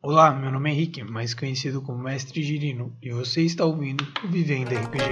Olá, 0.00 0.30
meu 0.30 0.52
nome 0.52 0.70
é 0.70 0.74
Henrique, 0.74 1.02
mais 1.02 1.34
conhecido 1.34 1.82
como 1.82 2.04
Mestre 2.04 2.40
Girino, 2.40 2.92
e 3.02 3.10
você 3.10 3.42
está 3.42 3.64
ouvindo 3.64 4.06
o 4.22 4.28
Vivendo 4.28 4.72
RPG. 4.72 5.04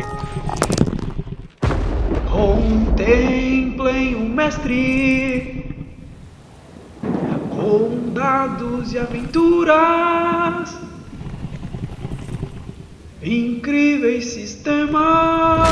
Contemplem 2.31 4.15
o 4.15 4.21
Mestre 4.21 5.75
com 7.51 8.13
dados 8.13 8.93
e 8.93 8.99
aventuras, 9.01 10.79
incríveis 13.21 14.27
sistemas. 14.27 15.69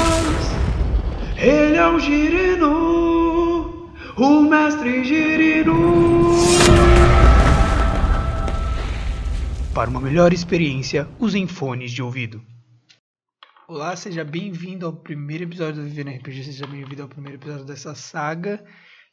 Ele 1.36 1.76
é 1.76 1.86
o 1.86 2.00
Girino, 2.00 3.92
o 4.16 4.42
Mestre 4.42 5.04
Girino. 5.04 6.63
Para 9.74 9.90
uma 9.90 10.00
melhor 10.00 10.32
experiência, 10.32 11.08
usem 11.18 11.48
fones 11.48 11.90
de 11.90 12.00
ouvido. 12.00 12.40
Olá, 13.66 13.96
seja 13.96 14.22
bem-vindo 14.22 14.86
ao 14.86 14.92
primeiro 14.92 15.42
episódio 15.42 15.82
do 15.82 15.88
Vivendo 15.88 16.16
RPG, 16.16 16.44
seja 16.44 16.64
bem-vindo 16.64 17.02
ao 17.02 17.08
primeiro 17.08 17.38
episódio 17.38 17.64
dessa 17.64 17.92
saga 17.92 18.64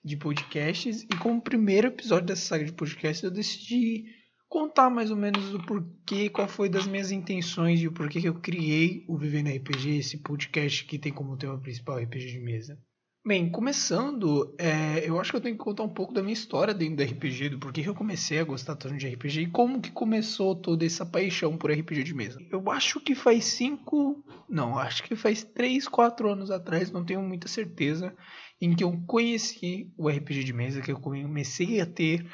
de 0.05 0.15
podcasts. 0.15 1.01
E 1.01 1.17
como 1.17 1.41
primeiro 1.41 1.87
episódio 1.87 2.27
dessa 2.27 2.45
saga 2.45 2.65
de 2.65 2.73
podcasts, 2.73 3.23
eu 3.23 3.31
decidi 3.31 4.05
contar 4.47 4.91
mais 4.91 5.09
ou 5.09 5.17
menos 5.17 5.51
o 5.51 5.65
porquê, 5.65 6.29
qual 6.29 6.47
foi 6.47 6.69
das 6.69 6.85
minhas 6.85 7.11
intenções 7.11 7.81
e 7.81 7.87
o 7.87 7.91
porquê 7.91 8.21
que 8.21 8.29
eu 8.29 8.39
criei 8.39 9.03
o 9.07 9.17
Vivendo 9.17 9.49
RPG, 9.49 9.97
esse 9.97 10.19
podcast 10.19 10.85
que 10.85 10.99
tem 10.99 11.11
como 11.11 11.37
tema 11.37 11.57
principal 11.59 11.97
RPG 11.97 12.33
de 12.33 12.39
mesa. 12.39 12.77
Bem, 13.23 13.51
começando, 13.51 14.55
é, 14.57 15.07
eu 15.07 15.19
acho 15.19 15.29
que 15.29 15.37
eu 15.37 15.41
tenho 15.41 15.55
que 15.55 15.63
contar 15.63 15.83
um 15.83 15.93
pouco 15.93 16.11
da 16.11 16.23
minha 16.23 16.33
história 16.33 16.73
dentro 16.73 16.95
do 16.95 17.03
RPG, 17.03 17.49
do 17.49 17.59
porquê 17.59 17.83
que 17.83 17.89
eu 17.89 17.93
comecei 17.93 18.39
a 18.39 18.43
gostar 18.43 18.75
tanto 18.75 18.97
de 18.97 19.07
RPG 19.07 19.41
e 19.41 19.47
como 19.47 19.79
que 19.79 19.91
começou 19.91 20.55
toda 20.55 20.83
essa 20.83 21.05
paixão 21.05 21.55
por 21.55 21.71
RPG 21.71 22.01
de 22.01 22.15
mesa. 22.15 22.39
Eu 22.49 22.71
acho 22.71 22.99
que 22.99 23.13
faz 23.13 23.45
cinco, 23.45 24.25
não, 24.49 24.75
acho 24.75 25.03
que 25.03 25.15
faz 25.15 25.43
três, 25.43 25.87
quatro 25.87 26.31
anos 26.31 26.49
atrás, 26.49 26.91
não 26.91 27.05
tenho 27.05 27.21
muita 27.21 27.47
certeza, 27.47 28.11
em 28.59 28.75
que 28.75 28.83
eu 28.83 28.99
conheci 29.05 29.93
o 29.95 30.09
RPG 30.09 30.43
de 30.43 30.53
mesa, 30.53 30.81
que 30.81 30.91
eu 30.91 30.99
comecei 30.99 31.79
a 31.79 31.85
ter 31.85 32.25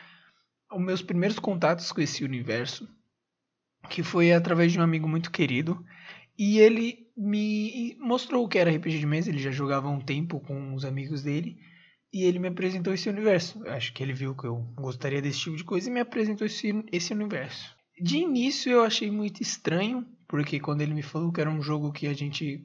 os 0.71 0.81
meus 0.81 1.01
primeiros 1.01 1.37
contatos 1.37 1.91
com 1.91 1.99
esse 1.99 2.23
universo, 2.23 2.87
que 3.89 4.01
foi 4.03 4.31
através 4.31 4.71
de 4.71 4.79
um 4.79 4.83
amigo 4.83 5.07
muito 5.07 5.31
querido, 5.31 5.83
e 6.39 6.59
ele 6.59 7.06
me 7.17 7.97
mostrou 7.99 8.45
o 8.45 8.47
que 8.47 8.59
era 8.59 8.69
RPG 8.69 8.99
de 8.99 9.05
mesa, 9.07 9.29
ele 9.29 9.39
já 9.39 9.49
jogava 9.49 9.89
um 9.89 9.99
tempo 9.99 10.39
com 10.39 10.75
os 10.75 10.85
amigos 10.85 11.23
dele, 11.23 11.57
e 12.13 12.23
ele 12.23 12.37
me 12.37 12.47
apresentou 12.47 12.93
esse 12.93 13.09
universo. 13.09 13.67
Acho 13.67 13.91
que 13.91 14.03
ele 14.03 14.13
viu 14.13 14.35
que 14.35 14.45
eu 14.45 14.57
gostaria 14.75 15.21
desse 15.21 15.39
tipo 15.39 15.57
de 15.57 15.63
coisa 15.63 15.89
e 15.89 15.93
me 15.93 15.99
apresentou 15.99 16.45
esse, 16.45 16.71
esse 16.91 17.11
universo. 17.11 17.75
De 17.99 18.17
início 18.17 18.71
eu 18.71 18.83
achei 18.83 19.09
muito 19.09 19.41
estranho, 19.41 20.05
porque 20.27 20.59
quando 20.59 20.81
ele 20.81 20.93
me 20.93 21.01
falou 21.01 21.31
que 21.31 21.41
era 21.41 21.49
um 21.49 21.61
jogo 21.61 21.91
que 21.91 22.05
a 22.05 22.13
gente 22.13 22.63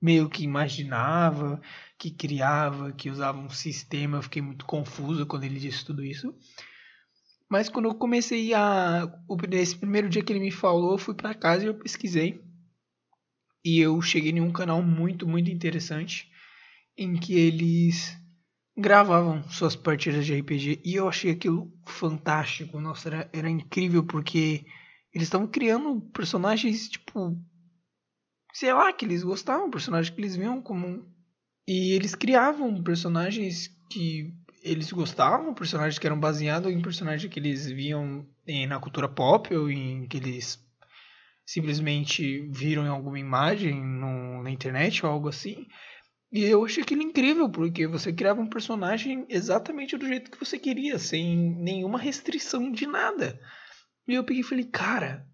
meio 0.00 0.28
que 0.28 0.42
imaginava, 0.42 1.60
que 1.98 2.10
criava, 2.10 2.92
que 2.92 3.10
usava 3.10 3.38
um 3.38 3.50
sistema, 3.50 4.18
eu 4.18 4.22
fiquei 4.22 4.40
muito 4.40 4.64
confuso 4.64 5.26
quando 5.26 5.44
ele 5.44 5.60
disse 5.60 5.84
tudo 5.84 6.02
isso. 6.02 6.34
Mas 7.48 7.68
quando 7.68 7.86
eu 7.86 7.94
comecei 7.94 8.52
a. 8.54 9.06
Esse 9.52 9.76
primeiro 9.76 10.08
dia 10.08 10.22
que 10.22 10.32
ele 10.32 10.40
me 10.40 10.50
falou, 10.50 10.92
eu 10.92 10.98
fui 10.98 11.14
para 11.14 11.34
casa 11.34 11.64
e 11.64 11.66
eu 11.66 11.74
pesquisei 11.74 12.43
e 13.64 13.80
eu 13.80 14.00
cheguei 14.02 14.30
em 14.30 14.40
um 14.40 14.52
canal 14.52 14.82
muito, 14.82 15.26
muito 15.26 15.50
interessante 15.50 16.28
em 16.96 17.16
que 17.16 17.34
eles 17.34 18.16
gravavam 18.76 19.48
suas 19.48 19.74
partidas 19.76 20.26
de 20.26 20.34
RPG 20.34 20.82
e 20.84 20.94
eu 20.94 21.08
achei 21.08 21.30
aquilo 21.30 21.72
fantástico. 21.86 22.80
Nossa, 22.80 23.08
era, 23.08 23.30
era 23.32 23.48
incrível 23.48 24.04
porque 24.04 24.66
eles 25.12 25.28
estavam 25.28 25.46
criando 25.46 26.00
personagens 26.12 26.88
tipo. 26.88 27.38
Sei 28.52 28.72
lá, 28.72 28.92
que 28.92 29.04
eles 29.04 29.24
gostavam, 29.24 29.70
personagens 29.70 30.14
que 30.14 30.20
eles 30.20 30.36
viam 30.36 30.60
como. 30.60 31.04
E 31.66 31.92
eles 31.92 32.14
criavam 32.14 32.82
personagens 32.82 33.68
que 33.90 34.32
eles 34.62 34.92
gostavam, 34.92 35.54
personagens 35.54 35.98
que 35.98 36.06
eram 36.06 36.18
baseados 36.18 36.70
em 36.70 36.80
personagens 36.80 37.32
que 37.32 37.40
eles 37.40 37.66
viam 37.66 38.26
na 38.68 38.78
cultura 38.78 39.08
pop 39.08 39.54
ou 39.54 39.70
em 39.70 40.06
que 40.06 40.16
eles 40.16 40.63
simplesmente 41.46 42.48
viram 42.50 42.84
em 42.84 42.88
alguma 42.88 43.18
imagem 43.18 43.82
no, 43.82 44.42
na 44.42 44.50
internet 44.50 45.04
ou 45.04 45.12
algo 45.12 45.28
assim. 45.28 45.66
E 46.32 46.42
eu 46.42 46.64
achei 46.64 46.82
aquilo 46.82 47.02
incrível, 47.02 47.48
porque 47.48 47.86
você 47.86 48.12
criava 48.12 48.40
um 48.40 48.48
personagem 48.48 49.24
exatamente 49.28 49.96
do 49.96 50.06
jeito 50.06 50.30
que 50.30 50.42
você 50.42 50.58
queria, 50.58 50.98
sem 50.98 51.54
nenhuma 51.62 51.98
restrição 51.98 52.72
de 52.72 52.86
nada. 52.86 53.38
E 54.08 54.14
eu 54.14 54.24
peguei 54.24 54.40
e 54.40 54.44
falei, 54.44 54.64
cara, 54.64 55.26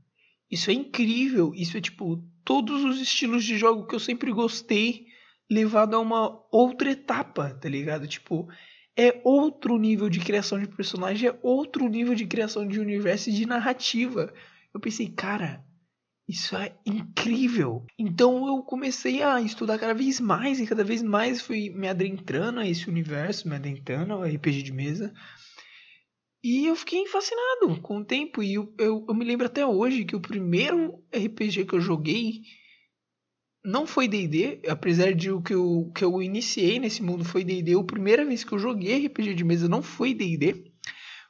isso 0.51 0.71
é 0.71 0.75
incrível. 0.75 1.53
Isso 1.55 1.77
é 1.77 1.81
tipo 1.81 2.23
todos 2.45 2.85
os 2.85 3.01
estilos 3.01 3.45
de 3.45 3.57
jogo 3.57 3.87
que 3.87 3.95
eu 3.95 4.01
sempre 4.01 4.33
gostei, 4.33 5.07
levado 5.51 5.95
a 5.95 6.01
uma 6.01 6.45
outra 6.51 6.91
etapa, 6.91 7.55
tá 7.55 7.69
ligado? 7.69 8.07
Tipo, 8.07 8.49
é 8.97 9.21
outro 9.25 9.79
nível 9.79 10.11
de 10.11 10.21
criação 10.21 10.59
de 10.59 10.69
personagem, 10.69 11.31
é 11.31 11.39
outro 11.43 11.89
nível 11.89 12.15
de 12.15 12.27
criação 12.27 12.67
de 12.67 12.81
universo 12.81 13.31
e 13.31 13.33
de 13.33 13.47
narrativa. 13.47 14.33
Eu 14.75 14.81
pensei, 14.81 15.09
cara, 15.09 15.65
isso 16.31 16.57
é 16.57 16.77
incrível. 16.87 17.85
Então 17.99 18.47
eu 18.47 18.63
comecei 18.63 19.21
a 19.21 19.41
estudar 19.41 19.79
cada 19.79 19.93
vez 19.93 20.21
mais 20.21 20.61
e 20.61 20.67
cada 20.67 20.85
vez 20.85 21.03
mais 21.03 21.41
fui 21.41 21.71
me 21.71 21.89
adentrando 21.89 22.61
a 22.61 22.69
esse 22.69 22.89
universo, 22.89 23.49
me 23.49 23.57
adentrando 23.57 24.13
ao 24.13 24.23
RPG 24.23 24.63
de 24.63 24.73
mesa. 24.73 25.13
E 26.43 26.67
eu 26.67 26.77
fiquei 26.77 27.05
fascinado 27.07 27.81
com 27.83 27.99
o 27.99 28.05
tempo. 28.05 28.45
E 28.45 28.55
eu, 28.55 28.73
eu, 28.79 29.05
eu 29.09 29.15
me 29.15 29.25
lembro 29.25 29.45
até 29.45 29.67
hoje 29.67 30.05
que 30.05 30.15
o 30.15 30.21
primeiro 30.21 31.03
RPG 31.13 31.65
que 31.65 31.75
eu 31.75 31.81
joguei 31.81 32.43
não 33.65 33.85
foi 33.85 34.07
D&D, 34.07 34.63
apesar 34.69 35.13
de 35.13 35.33
o 35.33 35.43
que 35.43 35.53
eu, 35.53 35.91
que 35.95 36.05
eu 36.05 36.23
iniciei 36.23 36.79
nesse 36.79 37.03
mundo 37.03 37.25
foi 37.25 37.43
D&D, 37.43 37.75
a 37.75 37.85
primeira 37.85 38.25
vez 38.25 38.45
que 38.45 38.53
eu 38.53 38.59
joguei 38.59 39.07
RPG 39.07 39.35
de 39.35 39.45
mesa 39.45 39.69
não 39.69 39.83
foi 39.83 40.15
D&D, 40.15 40.73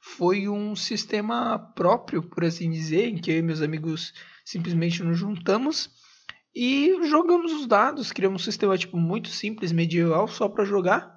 foi 0.01 0.49
um 0.49 0.77
sistema 0.77 1.59
próprio, 1.59 2.23
por 2.23 2.45
assim 2.45 2.71
dizer, 2.71 3.09
em 3.09 3.17
que 3.17 3.33
eu 3.33 3.39
e 3.39 3.43
meus 3.43 3.63
amigos 3.63 4.15
simplesmente 4.51 5.03
nos 5.03 5.19
juntamos 5.19 5.91
e 6.55 6.93
jogamos 7.09 7.53
os 7.53 7.67
dados, 7.67 8.11
criamos 8.11 8.43
um 8.43 8.45
sistema 8.45 8.77
tipo 8.77 8.97
muito 8.97 9.29
simples, 9.29 9.71
medieval, 9.71 10.27
só 10.27 10.49
para 10.49 10.65
jogar 10.65 11.15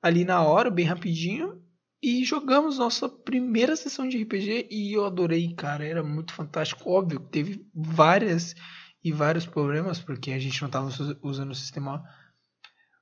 ali 0.00 0.24
na 0.24 0.40
hora, 0.42 0.70
bem 0.70 0.86
rapidinho. 0.86 1.60
E 2.00 2.22
jogamos 2.22 2.78
nossa 2.78 3.08
primeira 3.08 3.74
sessão 3.74 4.06
de 4.06 4.22
RPG 4.22 4.68
e 4.70 4.92
eu 4.92 5.06
adorei, 5.06 5.54
cara, 5.54 5.84
era 5.84 6.04
muito 6.04 6.34
fantástico. 6.34 6.90
Óbvio, 6.90 7.18
teve 7.18 7.66
várias 7.74 8.54
e 9.02 9.10
vários 9.10 9.46
problemas, 9.46 9.98
porque 9.98 10.30
a 10.30 10.38
gente 10.38 10.60
não 10.60 10.68
estava 10.68 10.90
usando 11.22 11.50
o 11.50 11.54
sistema 11.54 12.04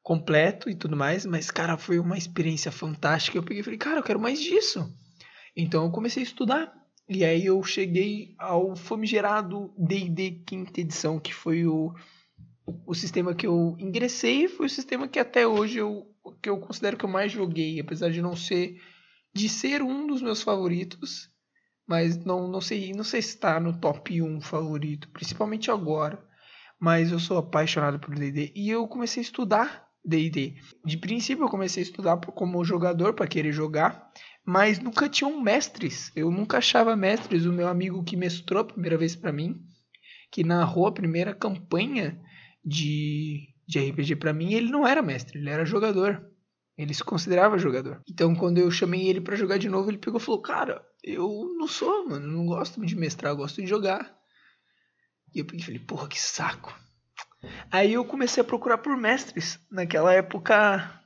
completo 0.03 0.71
e 0.71 0.75
tudo 0.75 0.97
mais, 0.97 1.27
mas, 1.27 1.51
cara, 1.51 1.77
foi 1.77 1.99
uma 1.99 2.17
experiência 2.17 2.71
fantástica. 2.71 3.37
Eu 3.37 3.43
peguei 3.43 3.61
e 3.61 3.65
falei, 3.65 3.79
cara, 3.79 3.99
eu 3.99 4.05
quero 4.05 4.21
mais 4.21 4.41
disso. 4.41 4.89
Então 5.57 5.85
eu 5.85 5.91
comecei 5.91 6.23
a 6.23 6.27
estudar 6.27 6.73
e 7.09 7.25
aí 7.25 7.47
eu 7.47 7.63
cheguei 7.63 8.35
ao 8.39 8.75
famigerado 8.77 9.73
D&D 9.77 10.43
quinta 10.47 10.81
edição, 10.81 11.19
que 11.19 11.35
foi 11.35 11.67
o, 11.67 11.95
o 12.87 12.95
sistema 12.95 13.35
que 13.35 13.47
eu 13.47 13.77
ingressei, 13.79 14.49
foi 14.49 14.67
o 14.67 14.71
sistema 14.71 15.09
que 15.09 15.19
até 15.19 15.47
hoje 15.47 15.79
eu, 15.79 16.07
que 16.41 16.49
eu 16.49 16.59
considero 16.59 16.97
que 16.97 17.05
eu 17.05 17.11
mais 17.11 17.33
joguei, 17.33 17.81
apesar 17.81 18.11
de 18.11 18.23
não 18.23 18.37
ser 18.37 18.81
de 19.35 19.49
ser 19.49 19.83
um 19.83 20.07
dos 20.07 20.21
meus 20.21 20.43
favoritos, 20.43 21.31
mas 21.87 22.23
não, 22.25 22.49
não 22.49 22.61
sei 22.61 22.93
não 22.93 23.05
sei 23.05 23.23
se 23.23 23.31
está 23.31 23.59
no 23.59 23.79
top 23.79 24.21
1 24.21 24.41
favorito, 24.41 25.09
principalmente 25.09 25.71
agora. 25.71 26.23
Mas 26.79 27.13
eu 27.13 27.19
sou 27.19 27.39
apaixonado 27.39 27.99
por 27.99 28.15
D&D 28.15 28.53
e 28.55 28.69
eu 28.69 28.87
comecei 28.89 29.21
a 29.21 29.25
estudar 29.25 29.89
D&D. 30.05 30.57
De 30.85 30.97
princípio 30.97 31.45
eu 31.45 31.49
comecei 31.49 31.83
a 31.83 31.87
estudar 31.87 32.17
como 32.19 32.65
jogador 32.65 33.15
para 33.15 33.27
querer 33.27 33.53
jogar, 33.53 34.11
mas 34.45 34.79
nunca 34.79 35.09
tinham 35.09 35.41
mestres. 35.41 36.11
Eu 36.17 36.31
nunca 36.31 36.59
achava 36.59 36.97
mestres. 36.97 37.47
O 37.47 37.53
meu 37.53 37.69
amigo 37.69 38.03
que 38.03 38.17
mestrou 38.17 38.61
a 38.61 38.65
primeira 38.65 38.99
vez 38.99 39.15
para 39.15 39.33
mim, 39.33 39.61
que 40.31 40.43
narrou 40.45 40.87
a 40.87 40.93
primeira 40.93 41.35
campanha 41.35 42.21
de, 42.65 43.49
de 43.67 43.79
RPG 43.91 44.17
para 44.17 44.33
mim, 44.33 44.53
ele 44.55 44.71
não 44.71 44.87
era 44.87 45.03
mestre, 45.03 45.39
ele 45.39 45.51
era 45.51 45.65
jogador. 45.65 46.29
Ele 46.77 46.95
se 46.95 47.05
considerava 47.05 47.59
jogador. 47.59 48.03
Então, 48.09 48.35
quando 48.35 48.59
eu 48.59 48.71
chamei 48.71 49.07
ele 49.07 49.21
para 49.21 49.37
jogar 49.37 49.59
de 49.59 49.69
novo, 49.69 49.91
ele 49.91 49.99
pegou 49.99 50.19
e 50.19 50.23
falou: 50.23 50.41
Cara, 50.41 50.83
eu 51.05 51.55
não 51.59 51.69
sou, 51.69 52.09
mano, 52.09 52.27
não 52.27 52.47
gosto 52.47 52.85
de 52.85 52.97
mestrar, 52.97 53.33
eu 53.33 53.37
gosto 53.37 53.61
de 53.61 53.69
jogar. 53.69 54.17
E 55.35 55.39
eu 55.39 55.45
peguei 55.45 55.61
e 55.61 55.65
falei: 55.65 55.81
Porra, 55.81 56.09
que 56.09 56.19
saco. 56.19 56.75
Aí 57.71 57.93
eu 57.93 58.05
comecei 58.05 58.41
a 58.41 58.45
procurar 58.45 58.79
por 58.79 58.97
mestres. 58.97 59.61
Naquela 59.71 60.15
época, 60.15 61.02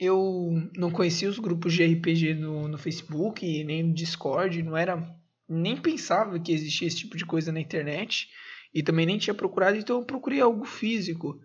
eu 0.00 0.70
não 0.74 0.90
conhecia 0.90 1.28
os 1.28 1.38
grupos 1.38 1.74
de 1.74 1.84
RPG 1.84 2.32
no, 2.32 2.66
no 2.66 2.78
Facebook, 2.78 3.62
nem 3.64 3.82
no 3.82 3.92
Discord, 3.92 4.62
não 4.62 4.74
era. 4.74 5.14
Nem 5.46 5.76
pensava 5.76 6.40
que 6.40 6.52
existia 6.52 6.88
esse 6.88 6.96
tipo 6.96 7.18
de 7.18 7.26
coisa 7.26 7.52
na 7.52 7.60
internet. 7.60 8.30
E 8.72 8.82
também 8.82 9.04
nem 9.04 9.18
tinha 9.18 9.34
procurado, 9.34 9.76
então 9.76 9.98
eu 9.98 10.06
procurei 10.06 10.40
algo 10.40 10.64
físico. 10.64 11.38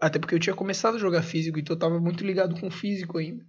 Até 0.00 0.18
porque 0.18 0.34
eu 0.34 0.38
tinha 0.38 0.56
começado 0.56 0.94
a 0.94 0.98
jogar 0.98 1.22
físico, 1.22 1.58
então 1.58 1.74
eu 1.74 1.76
estava 1.76 2.00
muito 2.00 2.24
ligado 2.24 2.58
com 2.58 2.70
físico 2.70 3.18
ainda. 3.18 3.44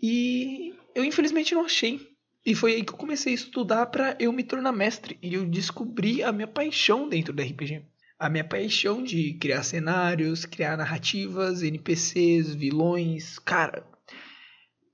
E 0.00 0.72
eu 0.94 1.02
infelizmente 1.02 1.54
não 1.54 1.64
achei. 1.64 2.08
E 2.46 2.54
foi 2.54 2.74
aí 2.74 2.84
que 2.84 2.92
eu 2.92 2.96
comecei 2.96 3.32
a 3.32 3.34
estudar 3.34 3.86
para 3.86 4.16
eu 4.20 4.32
me 4.32 4.44
tornar 4.44 4.70
mestre. 4.70 5.18
E 5.20 5.34
eu 5.34 5.44
descobri 5.44 6.22
a 6.22 6.30
minha 6.30 6.46
paixão 6.46 7.08
dentro 7.08 7.32
do 7.32 7.42
RPG. 7.42 7.82
A 8.20 8.28
minha 8.28 8.44
paixão 8.44 9.02
de 9.02 9.32
criar 9.38 9.62
cenários, 9.62 10.44
criar 10.44 10.76
narrativas, 10.76 11.62
NPCs, 11.62 12.54
vilões. 12.54 13.38
Cara, 13.38 13.82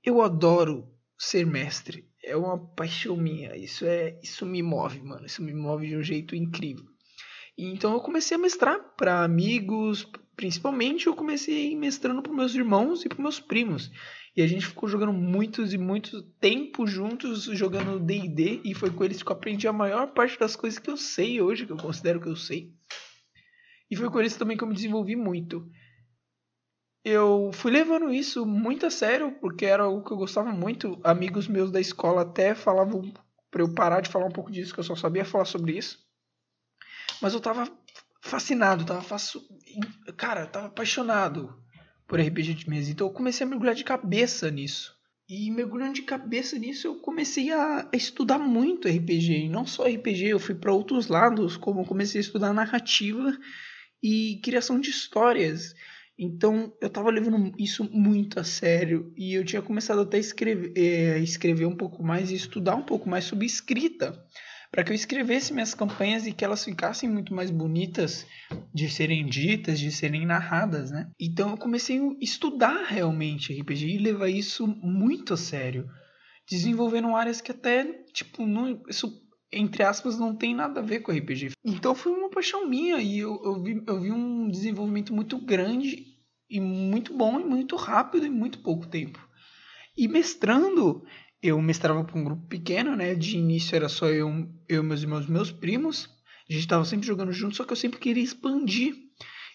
eu 0.01 0.21
adoro 0.21 0.87
ser 1.19 1.45
mestre. 1.45 2.07
É 2.23 2.37
uma 2.37 2.57
paixão 2.57 3.17
minha. 3.17 3.53
Isso 3.57 3.85
é, 3.85 4.17
isso 4.23 4.45
me 4.45 4.63
move, 4.63 5.01
mano. 5.01 5.25
Isso 5.25 5.43
me 5.43 5.53
move 5.53 5.89
de 5.89 5.97
um 5.97 6.01
jeito 6.01 6.37
incrível. 6.37 6.85
Então 7.57 7.91
eu 7.91 7.99
comecei 7.99 8.35
a 8.35 8.39
mestrar 8.39 8.79
para 8.95 9.25
amigos, 9.25 10.09
principalmente 10.37 11.07
eu 11.07 11.13
comecei 11.13 11.75
mestrando 11.75 12.21
para 12.21 12.31
meus 12.31 12.55
irmãos 12.55 13.03
e 13.03 13.09
para 13.09 13.21
meus 13.21 13.41
primos. 13.41 13.91
E 14.37 14.41
a 14.41 14.47
gente 14.47 14.67
ficou 14.67 14.87
jogando 14.87 15.11
muitos 15.11 15.73
e 15.73 15.77
muitos 15.77 16.23
tempo 16.39 16.87
juntos 16.87 17.43
jogando 17.43 17.99
D&D 17.99 18.61
e 18.63 18.73
foi 18.73 18.89
com 18.89 19.03
eles 19.03 19.21
que 19.21 19.29
eu 19.29 19.35
aprendi 19.35 19.67
a 19.67 19.73
maior 19.73 20.13
parte 20.13 20.39
das 20.39 20.55
coisas 20.55 20.79
que 20.79 20.89
eu 20.89 20.95
sei 20.95 21.41
hoje, 21.41 21.65
que 21.65 21.73
eu 21.73 21.77
considero 21.77 22.21
que 22.21 22.29
eu 22.29 22.35
sei. 22.37 22.71
E 23.89 23.95
foi 23.95 24.09
com 24.09 24.19
eles 24.19 24.35
também 24.35 24.57
que 24.57 24.63
eu 24.63 24.67
me 24.67 24.73
desenvolvi 24.73 25.15
muito. 25.15 25.69
Eu 27.03 27.51
fui 27.53 27.71
levando 27.71 28.13
isso 28.13 28.45
muito 28.45 28.85
a 28.85 28.91
sério, 28.91 29.31
porque 29.39 29.65
era 29.65 29.83
algo 29.83 30.03
que 30.03 30.11
eu 30.11 30.17
gostava 30.17 30.51
muito. 30.51 30.99
Amigos 31.03 31.47
meus 31.47 31.71
da 31.71 31.79
escola 31.79 32.23
até 32.23 32.53
falavam 32.53 33.13
para 33.49 33.61
eu 33.61 33.73
parar 33.73 34.01
de 34.01 34.09
falar 34.09 34.25
um 34.25 34.31
pouco 34.31 34.51
disso, 34.51 34.73
que 34.73 34.79
eu 34.79 34.83
só 34.83 34.95
sabia 34.95 35.23
falar 35.23 35.45
sobre 35.45 35.77
isso. 35.77 36.05
Mas 37.21 37.33
eu 37.33 37.39
tava 37.39 37.65
fascinado, 38.21 38.85
tava 38.85 39.01
faço... 39.01 39.41
cara, 40.17 40.45
tava 40.47 40.67
apaixonado 40.67 41.57
por 42.05 42.19
RPG 42.19 42.53
de 42.55 42.69
mesa. 42.69 42.91
Então 42.91 43.07
eu 43.07 43.13
comecei 43.13 43.45
a 43.45 43.49
mergulhar 43.49 43.75
de 43.75 43.85
cabeça 43.85 44.51
nisso. 44.51 44.93
E 45.29 45.51
mergulhando 45.51 45.93
de 45.93 46.03
cabeça 46.03 46.57
nisso, 46.57 46.87
eu 46.87 46.95
comecei 46.99 47.51
a 47.51 47.87
estudar 47.93 48.39
muito 48.39 48.87
RPG. 48.87 49.45
E 49.45 49.49
não 49.49 49.65
só 49.65 49.85
RPG, 49.85 50.27
eu 50.27 50.39
fui 50.39 50.55
para 50.55 50.73
outros 50.73 51.07
lados, 51.07 51.57
como 51.57 51.85
comecei 51.85 52.19
a 52.19 52.23
estudar 52.23 52.53
narrativa 52.53 53.37
e 54.01 54.39
criação 54.43 54.79
de 54.79 54.89
histórias. 54.89 55.73
Então 56.17 56.73
eu 56.81 56.87
estava 56.87 57.11
levando 57.11 57.53
isso 57.59 57.83
muito 57.91 58.39
a 58.39 58.43
sério 58.43 59.13
e 59.15 59.33
eu 59.33 59.45
tinha 59.45 59.61
começado 59.61 60.01
até 60.01 60.17
a 60.17 60.19
escrever, 60.19 60.73
é, 60.75 61.19
escrever 61.19 61.65
um 61.65 61.75
pouco 61.75 62.03
mais 62.03 62.31
e 62.31 62.35
estudar 62.35 62.75
um 62.75 62.83
pouco 62.83 63.07
mais 63.07 63.25
sobre 63.25 63.45
escrita 63.45 64.17
para 64.71 64.83
que 64.83 64.91
eu 64.91 64.95
escrevesse 64.95 65.53
minhas 65.53 65.73
campanhas 65.73 66.27
e 66.27 66.33
que 66.33 66.43
elas 66.43 66.63
ficassem 66.63 67.09
muito 67.09 67.33
mais 67.33 67.49
bonitas 67.49 68.25
de 68.73 68.89
serem 68.89 69.25
ditas, 69.25 69.79
de 69.79 69.91
serem 69.91 70.25
narradas, 70.25 70.91
né? 70.91 71.09
Então 71.19 71.51
eu 71.51 71.57
comecei 71.57 71.99
a 71.99 72.15
estudar 72.19 72.85
realmente 72.85 73.59
RPG 73.59 73.87
e 73.87 73.97
levar 73.97 74.29
isso 74.29 74.67
muito 74.67 75.33
a 75.33 75.37
sério, 75.37 75.87
desenvolvendo 76.49 77.15
áreas 77.15 77.41
que 77.41 77.51
até, 77.51 77.85
tipo, 78.13 78.45
não, 78.45 78.83
isso 78.89 79.25
entre 79.51 79.83
aspas, 79.83 80.17
não 80.17 80.35
tem 80.35 80.53
nada 80.53 80.79
a 80.79 80.83
ver 80.83 80.99
com 80.99 81.11
RPG. 81.11 81.51
Então 81.63 81.95
foi 81.95 82.11
uma 82.11 82.29
paixão 82.29 82.67
minha 82.67 82.97
e 83.01 83.19
eu, 83.19 83.41
eu, 83.43 83.61
vi, 83.61 83.83
eu 83.85 83.99
vi 83.99 84.11
um 84.11 84.49
desenvolvimento 84.49 85.13
muito 85.13 85.37
grande 85.37 86.05
e 86.49 86.59
muito 86.59 87.13
bom 87.13 87.39
e 87.39 87.43
muito 87.43 87.75
rápido 87.75 88.25
em 88.25 88.29
muito 88.29 88.59
pouco 88.59 88.87
tempo. 88.87 89.19
E 89.97 90.07
mestrando, 90.07 91.03
eu 91.41 91.61
mestrava 91.61 92.03
para 92.03 92.19
um 92.19 92.23
grupo 92.23 92.45
pequeno, 92.47 92.95
né? 92.95 93.15
De 93.15 93.37
início 93.37 93.75
era 93.75 93.89
só 93.89 94.07
eu, 94.07 94.29
eu 94.67 94.83
meus 94.83 95.01
irmãos, 95.01 95.27
meus 95.27 95.51
primos. 95.51 96.09
A 96.49 96.53
gente 96.53 96.61
estava 96.61 96.85
sempre 96.85 97.07
jogando 97.07 97.31
junto, 97.31 97.55
só 97.55 97.63
que 97.63 97.73
eu 97.73 97.77
sempre 97.77 97.99
queria 97.99 98.23
expandir 98.23 98.95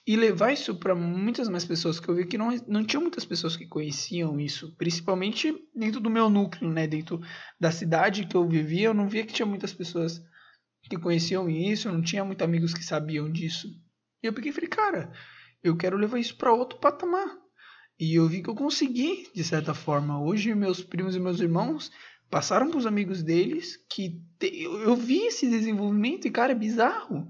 e 0.07 0.17
levar 0.17 0.53
isso 0.53 0.75
para 0.75 0.95
muitas 0.95 1.49
mais 1.49 1.65
pessoas 1.65 2.01
que 2.01 2.09
eu 2.09 2.15
vi 2.15 2.27
que 2.27 2.37
não, 2.37 2.51
não 2.67 2.85
tinha 2.85 3.01
muitas 3.01 3.25
pessoas 3.25 3.57
que 3.57 3.67
conheciam 3.67 4.39
isso, 4.41 4.75
principalmente 4.77 5.55
dentro 5.75 6.01
do 6.01 6.11
meu 6.11 6.29
núcleo, 6.29 6.71
né? 6.71 6.87
Dentro 6.87 7.21
da 7.59 7.71
cidade 7.71 8.27
que 8.27 8.37
eu 8.37 8.49
vivia, 8.49 8.87
eu 8.87 8.95
não 8.95 9.09
via 9.09 9.25
que 9.25 9.33
tinha 9.33 9.47
muitas 9.47 9.73
pessoas 9.73 10.21
que 10.83 10.97
conheciam 10.97 11.49
isso, 11.49 11.87
eu 11.87 11.93
não 11.93 12.03
tinha 12.03 12.25
muitos 12.25 12.45
amigos 12.45 12.75
que 12.75 12.85
sabiam 12.85 13.31
disso. 13.31 13.69
E 14.23 14.27
eu 14.27 14.33
peguei 14.33 14.51
e 14.51 14.55
falei, 14.55 14.69
cara, 14.69 15.13
eu 15.63 15.77
quero 15.77 15.97
levar 15.97 16.19
isso 16.19 16.37
para 16.37 16.53
outro 16.53 16.81
patamar. 16.81 17.29
E 17.99 18.17
eu 18.17 18.27
vi 18.27 18.43
que 18.43 18.51
eu 18.51 18.55
consegui, 18.57 19.29
de 19.33 19.45
certa 19.45 19.73
forma. 19.75 20.21
Hoje, 20.21 20.53
meus 20.55 20.83
primos 20.83 21.15
e 21.15 21.21
meus 21.21 21.39
irmãos 21.39 21.93
passaram 22.29 22.69
para 22.69 22.79
os 22.79 22.87
amigos 22.87 23.23
deles 23.23 23.77
que 23.89 24.21
te... 24.39 24.63
eu 24.65 24.97
vi 24.97 25.27
esse 25.27 25.49
desenvolvimento 25.49 26.27
e, 26.27 26.31
cara, 26.31 26.53
é 26.53 26.57
bizarro. 26.57 27.29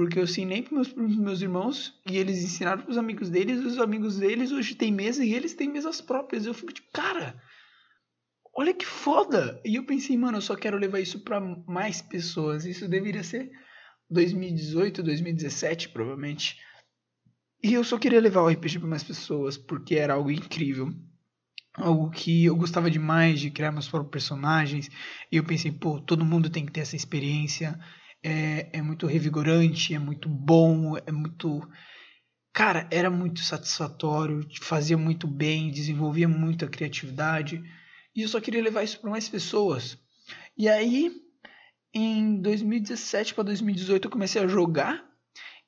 Porque 0.00 0.18
eu 0.18 0.24
ensinei 0.24 0.62
para 0.62 0.74
meus 0.76 0.88
primos 0.88 1.14
e 1.14 1.20
meus 1.20 1.42
irmãos 1.42 2.00
e 2.10 2.16
eles 2.16 2.42
ensinaram 2.42 2.80
para 2.80 2.90
os 2.90 2.96
amigos 2.96 3.28
deles. 3.28 3.60
E 3.60 3.66
os 3.66 3.78
amigos 3.78 4.16
deles 4.16 4.50
hoje 4.50 4.74
têm 4.74 4.90
mesa 4.90 5.22
e 5.22 5.34
eles 5.34 5.52
têm 5.52 5.70
mesas 5.70 6.00
próprias. 6.00 6.46
Eu 6.46 6.54
fico 6.54 6.72
tipo, 6.72 6.88
cara, 6.90 7.38
olha 8.54 8.72
que 8.72 8.86
foda. 8.86 9.60
E 9.62 9.74
eu 9.74 9.84
pensei, 9.84 10.16
mano, 10.16 10.38
eu 10.38 10.40
só 10.40 10.56
quero 10.56 10.78
levar 10.78 11.00
isso 11.00 11.20
para 11.20 11.38
mais 11.38 12.00
pessoas. 12.00 12.64
Isso 12.64 12.88
deveria 12.88 13.22
ser 13.22 13.50
2018, 14.08 15.02
2017, 15.02 15.90
provavelmente. 15.90 16.56
E 17.62 17.74
eu 17.74 17.84
só 17.84 17.98
queria 17.98 18.22
levar 18.22 18.40
o 18.40 18.48
RPG 18.48 18.78
para 18.78 18.88
mais 18.88 19.04
pessoas, 19.04 19.58
porque 19.58 19.96
era 19.96 20.14
algo 20.14 20.30
incrível. 20.30 20.94
Algo 21.74 22.10
que 22.10 22.46
eu 22.46 22.56
gostava 22.56 22.90
demais 22.90 23.38
de 23.38 23.50
criar 23.50 23.70
meus 23.70 23.86
próprios 23.86 24.12
personagens. 24.12 24.88
E 25.30 25.36
eu 25.36 25.44
pensei, 25.44 25.70
pô, 25.70 26.00
todo 26.00 26.24
mundo 26.24 26.48
tem 26.48 26.64
que 26.64 26.72
ter 26.72 26.80
essa 26.80 26.96
experiência. 26.96 27.78
É, 28.22 28.68
é 28.72 28.82
muito 28.82 29.06
revigorante, 29.06 29.94
é 29.94 29.98
muito 29.98 30.28
bom, 30.28 30.96
é 30.98 31.12
muito. 31.12 31.68
Cara, 32.52 32.88
era 32.90 33.10
muito 33.10 33.40
satisfatório, 33.40 34.46
fazia 34.60 34.98
muito 34.98 35.26
bem, 35.26 35.70
desenvolvia 35.70 36.28
muito 36.28 36.64
a 36.64 36.68
criatividade. 36.68 37.62
E 38.14 38.22
eu 38.22 38.28
só 38.28 38.40
queria 38.40 38.62
levar 38.62 38.82
isso 38.82 39.00
para 39.00 39.10
mais 39.10 39.28
pessoas. 39.28 39.96
E 40.56 40.68
aí, 40.68 41.12
em 41.94 42.40
2017 42.40 43.34
para 43.34 43.44
2018, 43.44 44.06
eu 44.06 44.10
comecei 44.10 44.42
a 44.42 44.48
jogar 44.48 45.10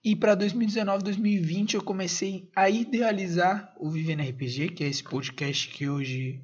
e 0.04 0.16
para 0.16 0.34
2019, 0.34 1.04
2020 1.04 1.74
eu 1.74 1.82
comecei 1.82 2.50
a 2.56 2.68
idealizar 2.68 3.72
o 3.78 3.88
Vivendo 3.88 4.22
RPG, 4.22 4.70
que 4.70 4.82
é 4.82 4.88
esse 4.88 5.04
podcast 5.04 5.68
que 5.68 5.88
hoje 5.88 6.42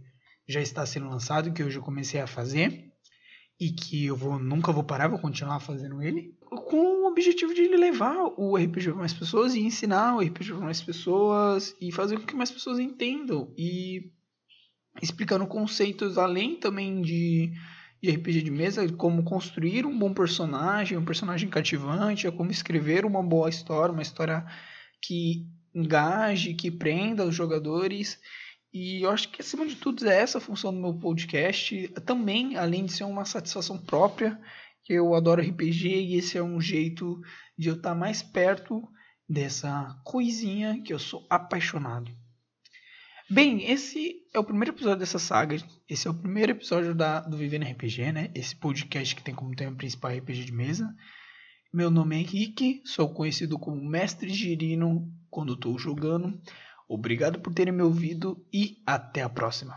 já 0.48 0.60
está 0.60 0.86
sendo 0.86 1.08
lançado, 1.08 1.52
que 1.52 1.64
hoje 1.64 1.76
eu 1.76 1.82
comecei 1.82 2.20
a 2.20 2.26
fazer 2.28 2.92
e 3.60 3.70
que 3.72 4.06
eu 4.06 4.16
vou 4.16 4.38
nunca 4.38 4.72
vou 4.72 4.84
parar, 4.84 5.08
vou 5.08 5.18
continuar 5.18 5.60
fazendo 5.60 6.00
ele, 6.02 6.34
com 6.40 7.02
o 7.02 7.08
objetivo 7.08 7.52
de 7.52 7.68
levar 7.68 8.16
o 8.36 8.56
RPG 8.56 8.90
para 8.90 9.00
mais 9.00 9.12
pessoas 9.12 9.54
e 9.54 9.60
ensinar 9.60 10.16
o 10.16 10.20
RPG 10.20 10.52
para 10.52 10.64
mais 10.64 10.80
pessoas 10.80 11.74
e 11.80 11.90
fazer 11.90 12.18
com 12.18 12.26
que 12.26 12.36
mais 12.36 12.50
pessoas 12.50 12.78
entendam 12.78 13.52
e 13.56 14.12
explicando 15.02 15.46
conceitos 15.46 16.18
além 16.18 16.56
também 16.56 17.02
de 17.02 17.52
de 18.00 18.10
RPG 18.10 18.42
de 18.42 18.50
mesa, 18.50 18.88
como 18.92 19.24
construir 19.24 19.84
um 19.84 19.98
bom 19.98 20.14
personagem, 20.14 20.96
um 20.96 21.04
personagem 21.04 21.48
cativante, 21.48 22.26
é 22.26 22.30
como 22.30 22.50
escrever 22.50 23.04
uma 23.04 23.22
boa 23.22 23.48
história, 23.48 23.92
uma 23.92 24.02
história 24.02 24.46
que 25.02 25.46
engaje, 25.74 26.54
que 26.54 26.70
prenda 26.70 27.24
os 27.24 27.34
jogadores. 27.34 28.20
E 28.78 29.02
eu 29.02 29.10
acho 29.10 29.28
que 29.30 29.42
acima 29.42 29.66
de 29.66 29.74
tudo 29.74 30.08
é 30.08 30.20
essa 30.20 30.38
a 30.38 30.40
função 30.40 30.72
do 30.72 30.80
meu 30.80 30.94
podcast. 30.94 31.88
Também, 32.06 32.56
além 32.56 32.84
de 32.84 32.92
ser 32.92 33.02
uma 33.02 33.24
satisfação 33.24 33.76
própria, 33.76 34.40
que 34.84 34.92
eu 34.92 35.14
adoro 35.14 35.42
RPG 35.42 35.88
e 35.88 36.14
esse 36.14 36.38
é 36.38 36.42
um 36.42 36.60
jeito 36.60 37.20
de 37.58 37.70
eu 37.70 37.74
estar 37.74 37.92
mais 37.96 38.22
perto 38.22 38.88
dessa 39.28 40.00
coisinha 40.04 40.80
que 40.80 40.92
eu 40.92 40.98
sou 41.00 41.26
apaixonado. 41.28 42.08
Bem, 43.28 43.68
esse 43.68 44.22
é 44.32 44.38
o 44.38 44.44
primeiro 44.44 44.70
episódio 44.70 45.00
dessa 45.00 45.18
saga. 45.18 45.56
Esse 45.88 46.06
é 46.06 46.10
o 46.12 46.14
primeiro 46.14 46.52
episódio 46.52 46.94
da, 46.94 47.18
do 47.18 47.36
Vivendo 47.36 47.64
RPG, 47.64 48.12
né? 48.12 48.30
Esse 48.32 48.54
podcast 48.54 49.16
que 49.16 49.24
tem 49.24 49.34
como 49.34 49.56
tema 49.56 49.76
principal 49.76 50.12
RPG 50.16 50.44
de 50.44 50.52
mesa. 50.52 50.88
Meu 51.74 51.90
nome 51.90 52.14
é 52.14 52.20
Henrique, 52.20 52.80
sou 52.84 53.12
conhecido 53.12 53.58
como 53.58 53.84
Mestre 53.84 54.30
Girino 54.30 55.12
quando 55.28 55.54
estou 55.54 55.76
jogando. 55.76 56.40
Obrigado 56.88 57.40
por 57.40 57.52
terem 57.52 57.74
me 57.74 57.82
ouvido 57.82 58.42
e 58.50 58.78
até 58.86 59.22
a 59.22 59.28
próxima. 59.28 59.76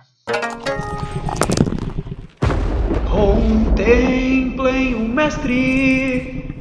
Contemplem 3.12 4.96
o 4.96 5.08
mestre 5.10 6.56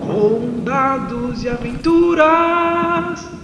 com 0.00 0.64
dados 0.64 1.44
e 1.44 1.48
aventuras 1.48 3.41